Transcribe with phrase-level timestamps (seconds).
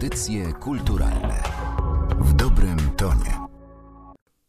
[0.00, 1.42] Audycje kulturalne
[2.20, 3.46] w dobrym tonie.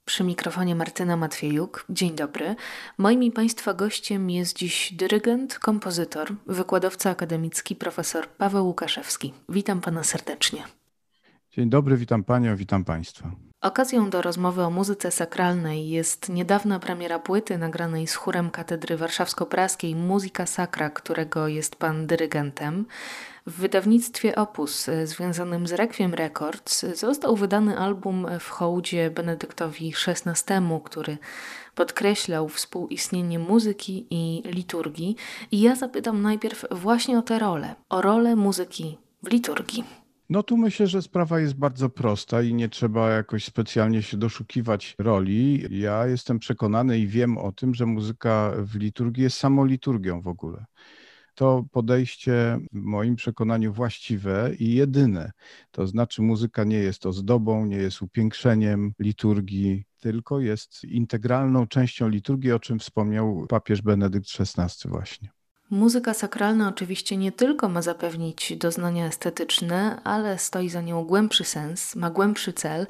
[0.06, 1.86] Przy mikrofonie Martyna Matwiejuk.
[1.90, 2.56] Dzień dobry.
[2.98, 9.34] Moim i Państwa gościem jest dziś dyrygent, kompozytor, wykładowca akademicki profesor Paweł Łukaszewski.
[9.50, 10.64] Witam Pana serdecznie.
[11.52, 13.32] Dzień dobry, witam Panią, witam Państwa.
[13.62, 19.96] Okazją do rozmowy o muzyce sakralnej jest niedawna premiera płyty nagranej z chórem Katedry Warszawsko-Praskiej
[19.96, 22.86] Muzyka Sakra, którego jest pan dyrygentem.
[23.48, 30.54] W wydawnictwie Opus e, związanym z Requiem Records został wydany album w hołdzie Benedyktowi XVI,
[30.84, 31.18] który
[31.76, 35.16] podkreślał współistnienie muzyki i liturgii.
[35.52, 40.01] I ja zapytam najpierw właśnie o tę rolę, o rolę muzyki w liturgii.
[40.32, 44.96] No tu myślę, że sprawa jest bardzo prosta i nie trzeba jakoś specjalnie się doszukiwać
[45.00, 45.66] roli.
[45.80, 50.28] Ja jestem przekonany i wiem o tym, że muzyka w liturgii jest samą liturgią w
[50.28, 50.66] ogóle.
[51.36, 55.32] To podejście w moim przekonaniu właściwe i jedyne.
[55.72, 62.52] To znaczy muzyka nie jest ozdobą, nie jest upiększeniem liturgii, tylko jest integralną częścią liturgii,
[62.52, 65.41] o czym wspomniał papież Benedykt XVI właśnie.
[65.72, 71.96] Muzyka sakralna oczywiście nie tylko ma zapewnić doznania estetyczne, ale stoi za nią głębszy sens,
[71.96, 72.88] ma głębszy cel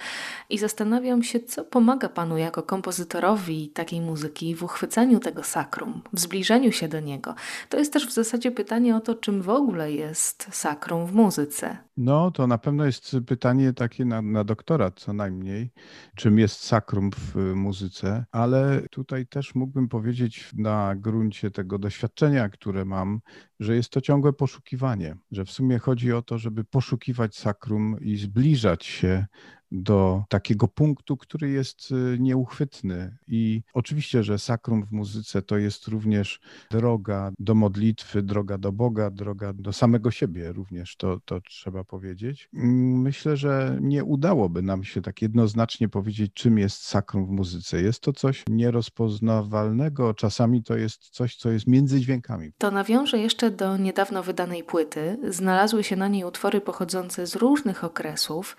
[0.50, 6.20] i zastanawiam się, co pomaga Panu jako kompozytorowi takiej muzyki w uchwyceniu tego sakrum, w
[6.20, 7.36] zbliżeniu się do niego.
[7.70, 11.78] To jest też w zasadzie pytanie o to, czym w ogóle jest sakrum w muzyce.
[11.98, 15.72] No, to na pewno jest pytanie takie na, na doktorat co najmniej,
[16.16, 22.71] czym jest sakrum w muzyce, ale tutaj też mógłbym powiedzieć na gruncie tego doświadczenia, które
[22.86, 23.20] mam,
[23.60, 28.18] że jest to ciągłe poszukiwanie, że w sumie chodzi o to, żeby poszukiwać sakrum i
[28.18, 29.26] zbliżać się
[29.72, 33.18] do takiego punktu, który jest y, nieuchwytny.
[33.28, 36.40] I oczywiście, że sakrum w muzyce to jest również
[36.72, 42.50] droga do modlitwy, droga do Boga, droga do samego siebie również, to, to trzeba powiedzieć.
[42.54, 47.82] Myślę, że nie udałoby nam się tak jednoznacznie powiedzieć, czym jest sakrum w muzyce.
[47.82, 52.52] Jest to coś nierozpoznawalnego, czasami to jest coś, co jest między dźwiękami.
[52.58, 55.18] To nawiążę jeszcze do niedawno wydanej płyty.
[55.30, 58.58] Znalazły się na niej utwory pochodzące z różnych okresów.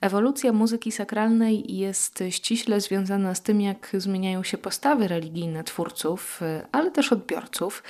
[0.00, 6.40] Ewolucja muzyki sakralnej jest ściśle związana z tym, jak zmieniają się postawy religijne twórców,
[6.72, 7.82] ale też odbiorców.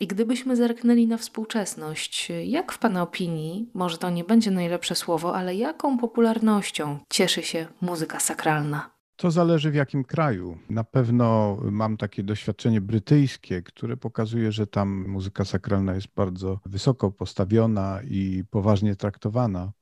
[0.00, 5.36] I gdybyśmy zerknęli na współczesność, jak w Pana opinii, może to nie będzie najlepsze słowo,
[5.36, 8.96] ale jaką popularnością cieszy się muzyka sakralna?
[9.16, 10.58] To zależy w jakim kraju.
[10.70, 17.10] Na pewno mam takie doświadczenie brytyjskie, które pokazuje, że tam muzyka sakralna jest bardzo wysoko
[17.10, 19.72] postawiona i poważnie traktowana.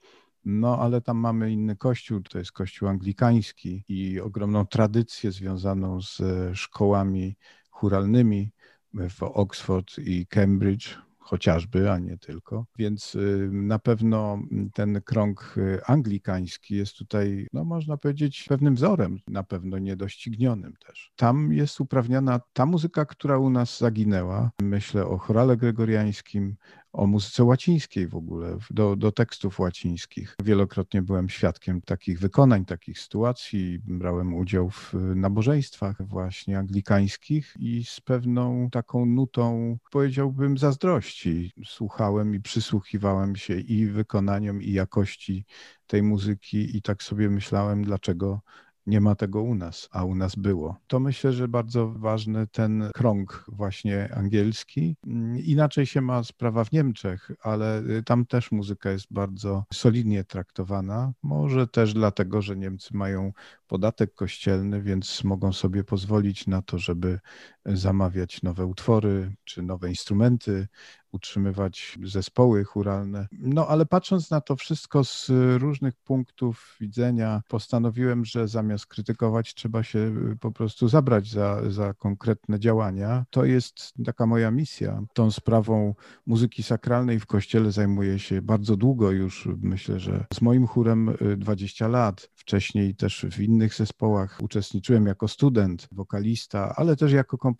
[0.44, 6.20] No, ale tam mamy inny kościół, to jest kościół anglikański i ogromną tradycję związaną z
[6.54, 7.36] szkołami
[7.70, 8.50] churalnymi
[8.94, 12.66] w Oxford i Cambridge chociażby, a nie tylko.
[12.78, 14.38] Więc y, na pewno
[14.74, 15.54] ten krąg
[15.86, 21.12] anglikański jest tutaj, no można powiedzieć, pewnym wzorem, na pewno niedoścignionym też.
[21.16, 24.50] Tam jest uprawniana ta muzyka, która u nas zaginęła.
[24.62, 26.56] Myślę o chorale gregoriańskim,
[26.94, 30.36] o muzyce łacińskiej w ogóle, do, do tekstów łacińskich.
[30.44, 33.78] Wielokrotnie byłem świadkiem takich wykonań, takich sytuacji.
[33.84, 42.40] Brałem udział w nabożeństwach właśnie anglikańskich i z pewną taką nutą, powiedziałbym, zazdrości słuchałem i
[42.40, 45.44] przysłuchiwałem się i wykonaniom, i jakości
[45.86, 48.40] tej muzyki i tak sobie myślałem, dlaczego
[48.86, 50.76] nie ma tego u nas, a u nas było.
[50.86, 54.96] To myślę, że bardzo ważny ten krąg właśnie angielski.
[55.44, 61.12] Inaczej się ma sprawa w Niemczech, ale y, tam też muzyka jest bardzo solidnie traktowana.
[61.22, 63.32] Może też dlatego, że Niemcy mają
[63.66, 67.18] podatek kościelny, więc mogą sobie pozwolić na to, żeby
[67.66, 70.68] zamawiać nowe utwory czy nowe instrumenty,
[71.14, 73.28] utrzymywać zespoły churalne.
[73.32, 79.82] No ale patrząc na to wszystko z różnych punktów widzenia, postanowiłem, że zamiast krytykować, trzeba
[79.82, 83.24] się po prostu zabrać za, za konkretne działania.
[83.30, 85.02] To jest taka moja misja.
[85.12, 85.94] Tą sprawą
[86.26, 89.48] muzyki sakralnej w kościele zajmuję się bardzo długo już.
[89.62, 92.30] Myślę, że z moim chórem 20 lat.
[92.34, 97.53] Wcześniej też w innych zespołach uczestniczyłem jako student, wokalista, ale też jako kompozytor.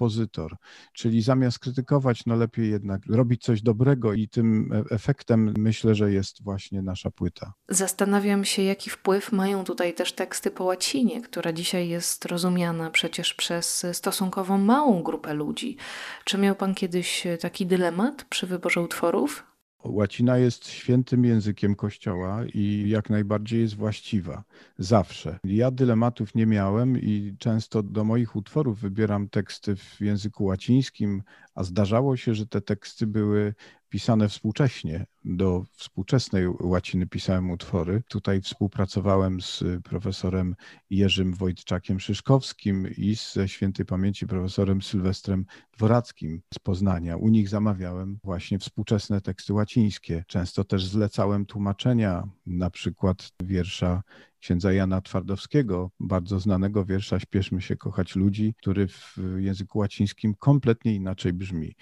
[0.93, 6.13] Czyli zamiast krytykować, no lepiej jednak robić coś dobrego i tym e, efektem myślę, że
[6.13, 7.53] jest właśnie nasza płyta.
[7.69, 13.35] Zastanawiam się, jaki wpływ mają tutaj też teksty po łacinie, która dzisiaj jest rozumiana przecież
[13.35, 15.77] przez stosunkowo małą grupę ludzi.
[16.25, 19.54] Czy miał Pan kiedyś taki dylemat przy wyborze utworów?
[19.85, 24.45] Łacina jest świętym językiem Kościoła i jak najbardziej jest właściwa.
[24.79, 25.39] Zawsze.
[25.45, 31.23] Ja dylematów nie miałem i często do moich utworów wybieram teksty w języku łacińskim
[31.55, 33.55] a zdarzało się, że te teksty były
[33.89, 35.07] pisane współcześnie.
[35.25, 38.03] Do współczesnej łaciny pisałem utwory.
[38.09, 40.57] Tutaj współpracowałem z profesorem
[40.91, 45.47] Jerzym Wojtczakiem Szyszkowskim i ze świętej pamięci profesorem Sylwestrem
[45.77, 47.17] Dworackim z Poznania.
[47.17, 50.25] U nich zamawiałem właśnie współczesne teksty łacińskie.
[50.27, 54.03] Często też zlecałem tłumaczenia, na przykład wiersza
[54.45, 60.95] księdza Jana Twardowskiego, bardzo znanego wiersza Śpieszmy się kochać ludzi, który w języku łacińskim kompletnie
[60.95, 61.75] inaczej brzmi.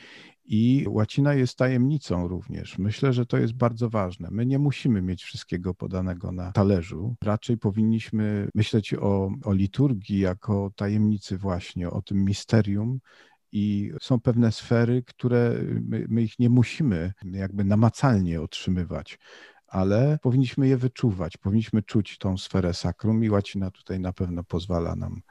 [0.45, 2.79] I łacina jest tajemnicą również.
[2.79, 4.29] Myślę, że to jest bardzo ważne.
[4.31, 7.17] My nie musimy mieć wszystkiego podanego na talerzu.
[7.23, 12.99] Raczej powinniśmy myśleć o, o liturgii jako tajemnicy, właśnie o tym misterium,
[13.53, 15.57] i są pewne sfery, które
[15.89, 19.19] my, my, ich nie musimy jakby namacalnie otrzymywać
[19.73, 24.97] ale powinniśmy je wyczuwać, powinniśmy czuć tą sferę sakrum i łacina tutaj na pewno pozwala
[24.97, 25.23] nam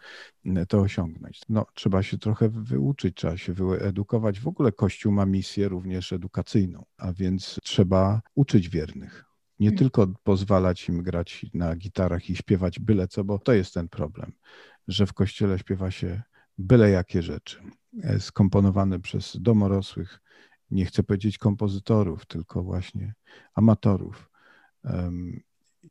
[0.46, 1.42] mm, to osiągnąć.
[1.50, 4.40] No, trzeba się trochę wyuczyć, trzeba się wyedukować.
[4.40, 9.26] W ogóle Kościół ma misję również edukacyjną, a więc trzeba uczyć wiernych.
[9.60, 9.78] Nie hmm.
[9.78, 14.32] tylko pozwalać im grać na gitarach i śpiewać byle co, bo to jest ten problem,
[14.88, 16.22] że w kościele śpiewa się
[16.58, 17.62] byle jakie rzeczy,
[18.04, 20.20] e, skomponowane przez domorosłych,
[20.72, 23.14] nie chcę powiedzieć kompozytorów, tylko właśnie
[23.56, 24.31] amatorów.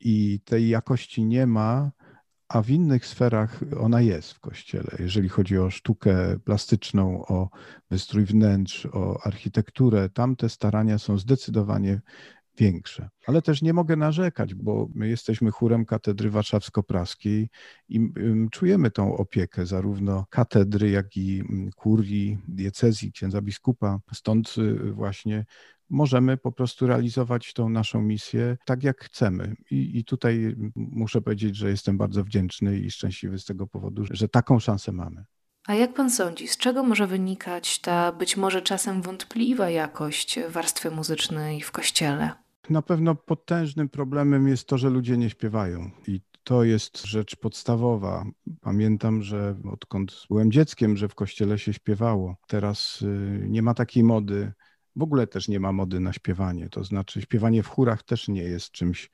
[0.01, 1.91] I tej jakości nie ma,
[2.49, 4.91] a w innych sferach ona jest w kościele.
[4.99, 7.49] Jeżeli chodzi o sztukę plastyczną, o
[7.91, 12.01] wystrój wnętrz, o architekturę, tam te starania są zdecydowanie
[12.59, 13.09] większe.
[13.27, 17.49] Ale też nie mogę narzekać, bo my jesteśmy chórem katedry warszawsko-praskiej
[17.89, 18.13] i
[18.51, 21.43] czujemy tą opiekę zarówno katedry, jak i
[21.77, 23.99] kurii, diecezji, księdza biskupa.
[24.13, 25.45] Stąd y, właśnie
[25.91, 29.57] możemy po prostu realizować tą naszą misję tak, jak chcemy.
[29.71, 34.29] I, I, tutaj muszę powiedzieć, że jestem bardzo wdzięczny i szczęśliwy z tego powodu, że
[34.29, 35.25] taką szansę mamy.
[35.67, 40.91] A jak pan sądzi, z czego może wynikać ta być może czasem wątpliwa jakość warstwy
[40.91, 42.31] muzycznej w kościele?
[42.71, 45.91] Na pewno potężnym problemem jest to, że ludzie nie śpiewają.
[46.07, 48.25] I to jest rzecz podstawowa.
[48.61, 52.37] Pamiętam, że odkąd byłem dzieckiem, że w kościele się śpiewało.
[52.47, 54.53] Teraz y, nie ma takiej mody.
[54.97, 56.69] W ogóle też nie ma mody na śpiewanie.
[56.69, 59.11] To znaczy, śpiewanie w chórach też nie jest czymś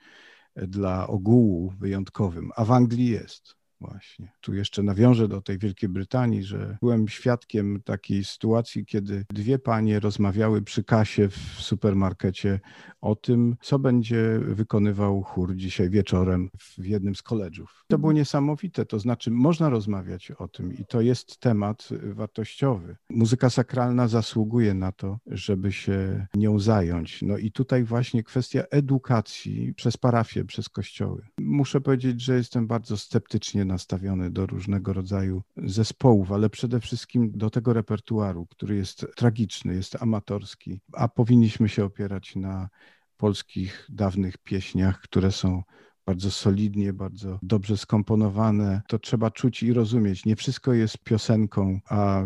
[0.55, 3.57] e, dla ogółu wyjątkowym, a w Anglii jest.
[3.81, 4.33] Właśnie.
[4.41, 10.01] Tu jeszcze nawiążę do tej Wielkiej Brytanii, że byłem świadkiem takiej sytuacji, kiedy dwie panie
[10.01, 12.61] rozmawiały przy kasie w supermarkecie
[13.01, 17.85] o tym, co będzie wykonywał chór dzisiaj wieczorem w jednym z koledżów.
[17.89, 22.97] To było niesamowite, to znaczy można rozmawiać o tym i to jest temat wartościowy.
[23.11, 27.23] Muzyka sakralna zasługuje na to, żeby się nią zająć.
[27.23, 31.27] No i tutaj właśnie kwestia edukacji przez parafie, przez kościoły.
[31.39, 37.51] Muszę powiedzieć, że jestem bardzo sceptycznie nastawiony do różnego rodzaju zespołów, ale przede wszystkim do
[37.51, 42.69] tego repertuaru, który jest tragiczny, jest amatorski, a powinniśmy się opierać na
[43.17, 45.63] polskich dawnych pieśniach, które są
[46.07, 48.83] bardzo solidnie, bardzo dobrze skomponowane.
[48.89, 50.25] To trzeba czuć i rozumieć.
[50.25, 52.23] Nie wszystko jest piosenką, a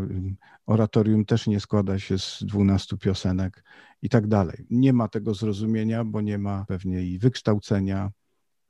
[0.66, 3.64] oratorium też nie składa się z dwunastu piosenek
[4.02, 4.66] i tak dalej.
[4.70, 8.10] Nie ma tego zrozumienia, bo nie ma pewnie i wykształcenia,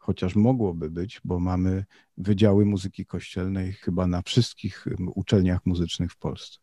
[0.01, 1.85] chociaż mogłoby być, bo mamy
[2.17, 6.59] wydziały muzyki kościelnej chyba na wszystkich uczelniach muzycznych w Polsce.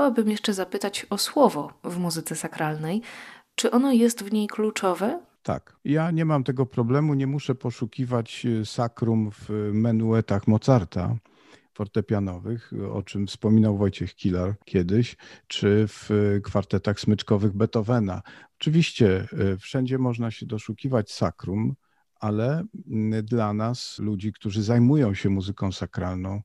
[0.00, 3.02] Chciałabym jeszcze zapytać o słowo w muzyce sakralnej.
[3.54, 5.20] Czy ono jest w niej kluczowe?
[5.42, 5.76] Tak.
[5.84, 11.16] Ja nie mam tego problemu, nie muszę poszukiwać y, sakrum w menuetach Mozarta
[11.74, 15.16] fortepianowych, o czym wspominał Wojciech Kilar kiedyś,
[15.46, 18.22] czy w y, kwartetach smyczkowych Beethovena.
[18.60, 21.74] Oczywiście y, wszędzie można się doszukiwać sakrum,
[22.20, 26.42] ale mm, dla nas, ludzi, którzy zajmują się muzyką sakralną,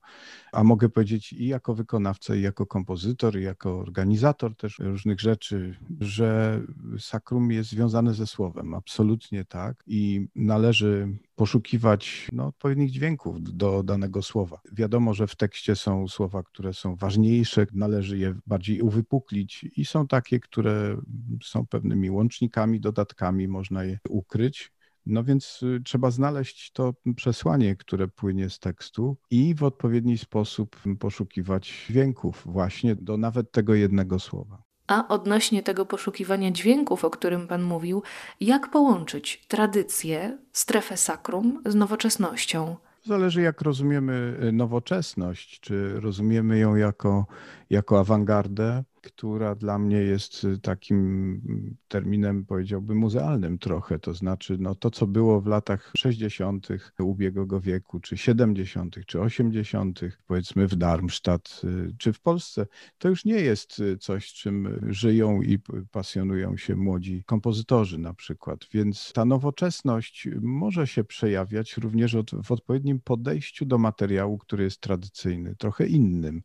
[0.51, 5.77] a mogę powiedzieć i jako wykonawca, i jako kompozytor, i jako organizator też różnych rzeczy,
[5.99, 6.61] że
[6.99, 14.21] sakrum jest związane ze słowem, absolutnie tak, i należy poszukiwać no, odpowiednich dźwięków do danego
[14.21, 14.61] słowa.
[14.71, 20.07] Wiadomo, że w tekście są słowa, które są ważniejsze, należy je bardziej uwypuklić, i są
[20.07, 20.97] takie, które
[21.43, 24.74] są pewnymi łącznikami, dodatkami, można je ukryć.
[25.05, 30.75] No więc y, trzeba znaleźć to przesłanie, które płynie z tekstu i w odpowiedni sposób
[30.99, 34.63] poszukiwać dźwięków właśnie do nawet tego jednego słowa.
[34.87, 38.03] A odnośnie tego poszukiwania dźwięków, o którym Pan mówił,
[38.39, 42.75] jak połączyć tradycję, strefę sakrum z nowoczesnością?
[43.03, 47.25] Zależy, jak rozumiemy y, nowoczesność, czy rozumiemy ją jako,
[47.69, 51.41] jako awangardę, która dla mnie jest y, takim
[51.87, 53.99] terminem, powiedziałbym, muzealnym trochę.
[53.99, 56.67] To znaczy, no to, co było w latach 60.
[56.99, 63.25] ubiegłego wieku, czy 70., czy 80., powiedzmy w Darmstadt, y, czy w Polsce, to już
[63.25, 65.59] nie jest y, coś, czym żyją i
[65.91, 68.59] pasjonują się młodzi kompozytorzy na przykład.
[68.73, 75.55] Więc ta nowoczesność może się przejawiać również w odpowiednim podejściu do materiału, który jest tradycyjny,
[75.55, 76.41] trochę innym.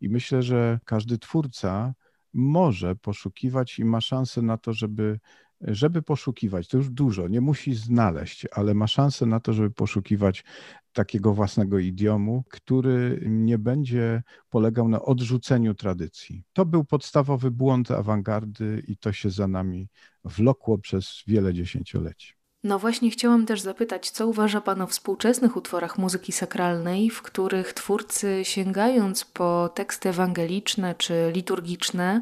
[0.00, 1.94] I myślę, że każdy twórca
[2.34, 5.20] może poszukiwać i ma szansę na to, żeby,
[5.60, 6.68] żeby poszukiwać.
[6.68, 10.44] To już dużo, nie musi znaleźć, ale ma szansę na to, żeby poszukiwać
[10.92, 16.44] takiego własnego idiomu, który nie będzie polegał na odrzuceniu tradycji.
[16.52, 19.88] To był podstawowy błąd awangardy i to się za nami
[20.24, 22.41] wlokło przez wiele dziesięcioleci.
[22.64, 27.72] No właśnie chciałam też zapytać, co uważa Pan o współczesnych utworach muzyki sakralnej, w których
[27.72, 32.20] twórcy sięgając po teksty ewangeliczne czy liturgiczne,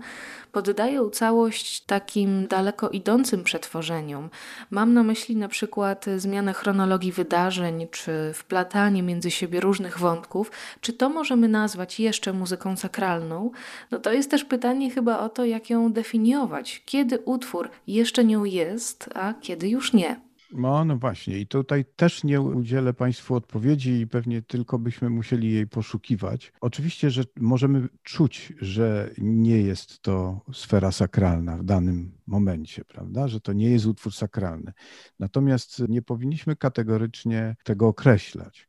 [0.52, 4.30] poddają całość takim daleko idącym przetworzeniom.
[4.70, 10.50] Mam na myśli na przykład zmianę chronologii wydarzeń, czy wplatanie między siebie różnych wątków.
[10.80, 13.50] Czy to możemy nazwać jeszcze muzyką sakralną?
[13.90, 16.82] No to jest też pytanie chyba o to, jak ją definiować.
[16.86, 20.29] Kiedy utwór jeszcze nią jest, a kiedy już nie?
[20.52, 25.52] No, no właśnie, i tutaj też nie udzielę Państwu odpowiedzi i pewnie tylko byśmy musieli
[25.52, 26.52] jej poszukiwać.
[26.60, 33.28] Oczywiście, że możemy czuć, że nie jest to sfera sakralna w danym momencie, prawda?
[33.28, 34.72] Że to nie jest utwór sakralny.
[35.18, 38.68] Natomiast nie powinniśmy kategorycznie tego określać.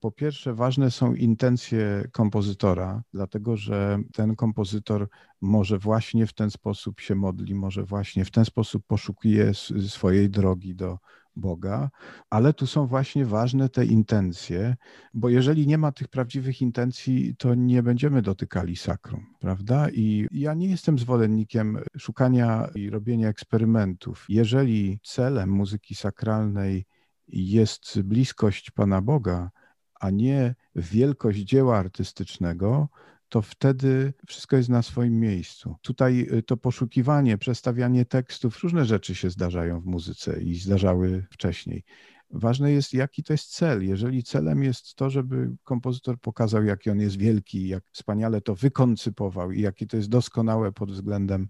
[0.00, 5.08] Po pierwsze, ważne są intencje kompozytora, dlatego że ten kompozytor
[5.40, 9.52] może właśnie w ten sposób się modli, może właśnie w ten sposób poszukuje
[9.88, 10.98] swojej drogi do
[11.36, 11.90] Boga,
[12.30, 14.76] ale tu są właśnie ważne te intencje,
[15.14, 19.90] bo jeżeli nie ma tych prawdziwych intencji, to nie będziemy dotykali sakrum, prawda?
[19.90, 24.26] I ja nie jestem zwolennikiem szukania i robienia eksperymentów.
[24.28, 26.86] Jeżeli celem muzyki sakralnej
[27.28, 29.50] jest bliskość Pana Boga,
[30.00, 32.88] a nie wielkość dzieła artystycznego,
[33.28, 35.76] to wtedy wszystko jest na swoim miejscu.
[35.82, 41.84] Tutaj y, to poszukiwanie, przestawianie tekstów, różne rzeczy się zdarzają w muzyce i zdarzały wcześniej.
[42.30, 43.86] Ważne jest, jaki to jest cel.
[43.86, 49.52] Jeżeli celem jest to, żeby kompozytor pokazał, jaki on jest wielki, jak wspaniale to wykoncypował
[49.52, 51.48] i jakie to jest doskonałe pod względem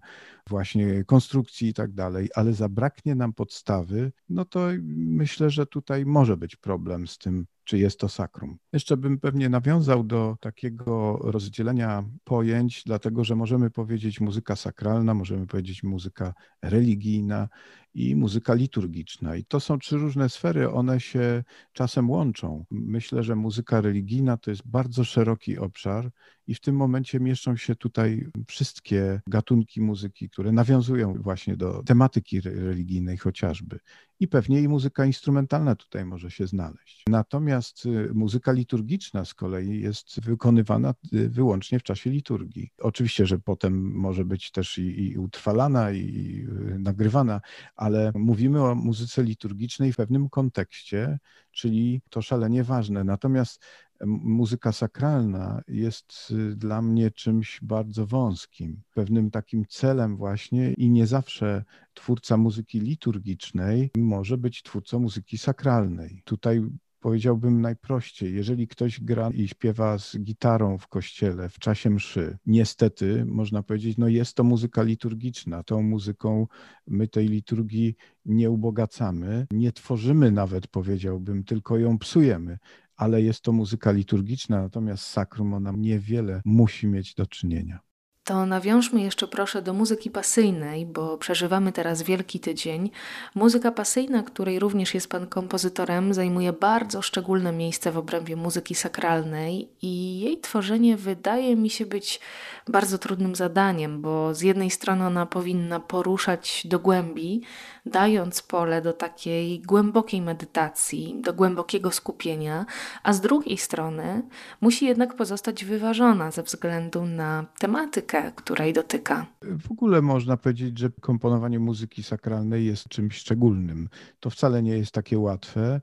[0.49, 6.37] właśnie konstrukcji i tak dalej, ale zabraknie nam podstawy, no to myślę, że tutaj może
[6.37, 8.57] być problem z tym, czy jest to sakrum.
[8.73, 15.47] Jeszcze bym pewnie nawiązał do takiego rozdzielenia pojęć, dlatego że możemy powiedzieć muzyka sakralna, możemy
[15.47, 17.49] powiedzieć muzyka religijna
[17.95, 19.35] i muzyka liturgiczna.
[19.35, 22.65] I to są trzy różne sfery, one się czasem łączą.
[22.71, 26.11] Myślę, że muzyka religijna to jest bardzo szeroki obszar
[26.47, 32.41] i w tym momencie mieszczą się tutaj wszystkie gatunki muzyki, które nawiązują właśnie do tematyki
[32.41, 33.79] religijnej chociażby.
[34.19, 37.03] I pewnie i muzyka instrumentalna tutaj może się znaleźć.
[37.09, 42.69] Natomiast y, muzyka liturgiczna z kolei jest wykonywana y, wyłącznie w czasie liturgii.
[42.77, 47.41] Oczywiście, że potem może być też i, i utrwalana, i y, nagrywana,
[47.85, 51.19] ale mówimy o muzyce liturgicznej w pewnym kontekście,
[51.51, 53.03] czyli to szalenie ważne.
[53.03, 53.65] Natomiast
[54.05, 61.07] muzyka sakralna jest y, dla mnie czymś bardzo wąskim, pewnym takim celem właśnie i nie
[61.07, 61.63] zawsze
[61.93, 66.21] twórca muzyki liturgicznej może być twórcą muzyki sakralnej.
[66.25, 66.61] Tutaj
[67.05, 73.25] powiedziałbym najprościej, jeżeli ktoś gra i śpiewa z gitarą w kościele w czasie mszy, niestety
[73.25, 75.63] można powiedzieć, no jest to muzyka liturgiczna.
[75.63, 76.47] Tą muzyką
[76.87, 77.95] my tej liturgii
[78.25, 82.57] nie ubogacamy, nie tworzymy nawet, powiedziałbym, tylko ją psujemy
[82.97, 87.79] ale jest to muzyka liturgiczna, natomiast sakrum ona niewiele musi mieć do czynienia.
[88.25, 92.91] To nawiążmy jeszcze proszę do muzyki pasyjnej, bo przeżywamy teraz Wielki Tydzień.
[93.35, 99.69] Muzyka pasyjna, której również jest pan kompozytorem, zajmuje bardzo szczególne miejsce w obrębie muzyki sakralnej
[99.81, 102.19] i jej tworzenie wydaje mi się być
[102.67, 107.41] bardzo trudnym zadaniem, bo z jednej strony ona powinna poruszać do głębi,
[107.85, 112.65] dając pole do takiej głębokiej medytacji, do głębokiego skupienia,
[113.03, 114.21] a z drugiej strony
[114.61, 119.25] musi jednak pozostać wyważona ze względu na tematykę, której dotyka.
[119.41, 123.89] W ogóle można powiedzieć, że komponowanie muzyki sakralnej jest czymś szczególnym.
[124.19, 125.81] To wcale nie jest takie łatwe,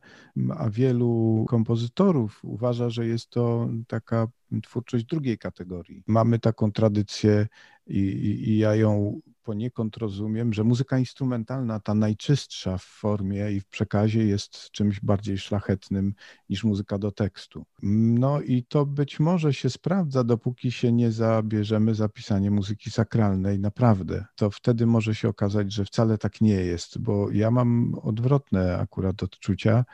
[0.59, 4.27] a wielu kompozytorów uważa, że jest to taka
[4.62, 6.03] twórczość drugiej kategorii.
[6.07, 7.47] Mamy taką tradycję
[7.87, 13.61] i, i, i ja ją poniekąd rozumiem, że muzyka instrumentalna, ta najczystsza w formie i
[13.61, 16.15] w przekazie, jest czymś bardziej szlachetnym
[16.49, 17.65] niż muzyka do tekstu.
[17.83, 23.59] No i to być może się sprawdza, dopóki się nie zabierzemy za pisanie muzyki sakralnej,
[23.59, 24.25] naprawdę.
[24.37, 29.23] To wtedy może się okazać, że wcale tak nie jest, bo ja mam odwrotne akurat
[29.23, 29.85] odczucia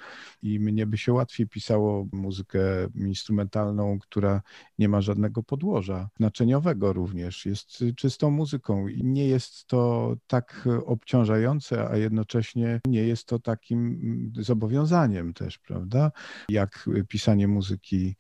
[0.43, 2.61] i mnie by się łatwiej pisało muzykę
[2.95, 4.43] instrumentalną, która
[4.78, 10.68] nie ma żadnego podłoża, znaczeniowego również, jest czystą muzyką i nie jest jest to tak
[10.87, 16.12] obciążające, a jednocześnie nie jest to takim zobowiązaniem też, prawda?
[16.49, 18.16] Jak pisanie muzyki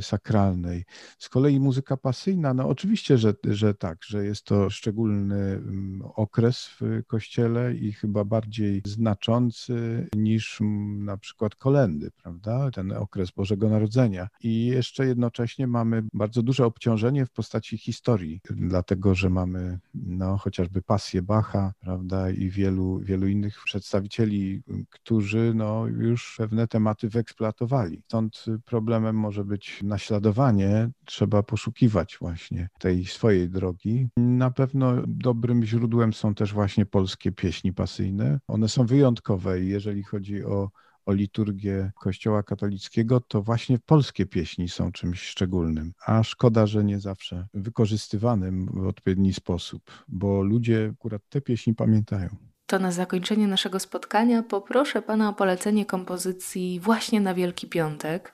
[0.00, 0.84] sakralnej.
[1.18, 6.70] Z kolei muzyka pasyjna, no oczywiście, że, że tak, że jest to szczególny mm, okres
[6.80, 12.70] w kościele i chyba bardziej znaczący niż mm, na przykład kolendy, prawda?
[12.70, 14.28] Ten okres Bożego Narodzenia.
[14.42, 20.82] I jeszcze jednocześnie mamy bardzo duże obciążenie w postaci historii, dlatego że mamy no, chociażby
[20.82, 28.02] pasję Bacha, prawda, i wielu, wielu innych przedstawicieli, którzy no, już pewne tematy wyeksploatowali.
[28.04, 34.08] Stąd problemem może być naśladowanie, trzeba poszukiwać właśnie tej swojej drogi.
[34.16, 38.40] Na pewno dobrym źródłem są też właśnie polskie pieśni pasyjne.
[38.48, 40.70] One są wyjątkowe i jeżeli chodzi o
[41.06, 47.00] o liturgię Kościoła katolickiego, to właśnie polskie pieśni są czymś szczególnym, a szkoda, że nie
[47.00, 52.28] zawsze wykorzystywanym w odpowiedni sposób, bo ludzie akurat te pieśni pamiętają.
[52.66, 58.32] To na zakończenie naszego spotkania poproszę Pana o polecenie kompozycji właśnie na Wielki Piątek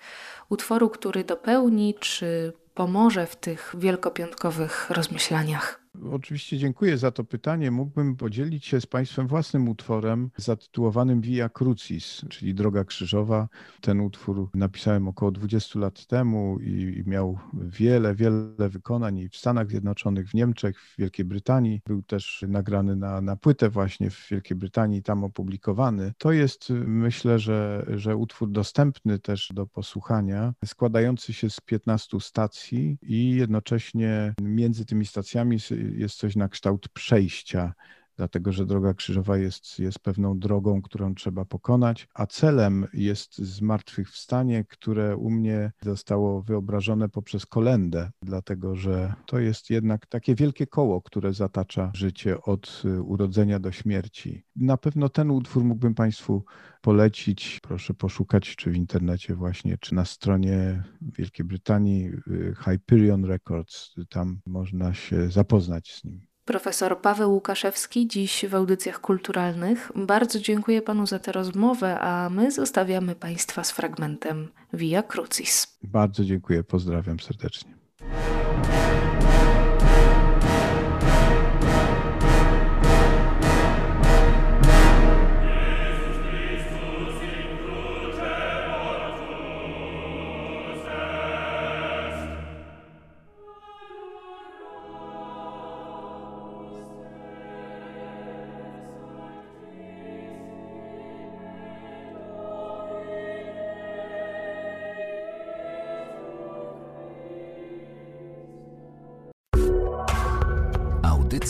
[0.48, 5.80] utworu, który dopełni czy pomoże w tych wielkopiątkowych rozmyślaniach?
[6.12, 7.70] Oczywiście dziękuję za to pytanie.
[7.70, 13.48] Mógłbym podzielić się z Państwem własnym utworem zatytułowanym Via Crucis, czyli Droga Krzyżowa.
[13.80, 20.28] Ten utwór napisałem około 20 lat temu i miał wiele, wiele wykonań w Stanach Zjednoczonych,
[20.28, 21.80] w Niemczech, w Wielkiej Brytanii.
[21.86, 26.12] Był też nagrany na, na płytę właśnie w Wielkiej Brytanii, tam opublikowany.
[26.18, 32.98] To jest myślę, że, że utwór dostępny też do posłuchania, składający się z 15 stacji
[33.02, 35.60] i jednocześnie między tymi stacjami
[35.96, 37.74] jest coś na kształt przejścia,
[38.18, 44.64] dlatego że droga krzyżowa jest, jest pewną drogą, którą trzeba pokonać, a celem jest zmartwychwstanie,
[44.64, 51.02] które u mnie zostało wyobrażone poprzez kolendę, dlatego że to jest jednak takie wielkie koło,
[51.02, 54.44] które zatacza życie od urodzenia do śmierci.
[54.56, 56.44] Na pewno ten utwór mógłbym Państwu
[56.80, 57.60] polecić.
[57.62, 63.94] Proszę poszukać, czy w internecie właśnie, czy na stronie Wielkiej Brytanii y, Hyperion Records.
[64.08, 66.27] Tam można się zapoznać z nim.
[66.48, 69.92] Profesor Paweł Łukaszewski dziś w audycjach kulturalnych.
[69.96, 75.78] Bardzo dziękuję panu za tę rozmowę, a my zostawiamy państwa z fragmentem Via Crucis.
[75.82, 77.74] Bardzo dziękuję, pozdrawiam serdecznie.